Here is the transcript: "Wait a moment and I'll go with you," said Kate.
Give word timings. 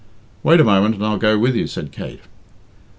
"Wait 0.41 0.59
a 0.59 0.63
moment 0.63 0.95
and 0.95 1.05
I'll 1.05 1.19
go 1.19 1.37
with 1.37 1.55
you," 1.55 1.67
said 1.67 1.91
Kate. 1.91 2.21